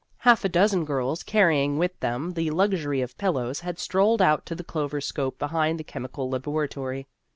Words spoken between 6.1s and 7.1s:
Labo ratory.